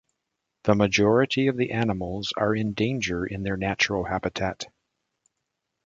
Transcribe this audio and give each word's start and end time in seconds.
The 0.63 0.73
majority 0.73 1.45
of 1.45 1.57
the 1.57 1.71
animals 1.73 2.33
are 2.35 2.55
in 2.55 2.73
danger 2.73 3.23
in 3.23 3.43
their 3.43 3.55
natural 3.55 4.05
habitat. 4.05 4.63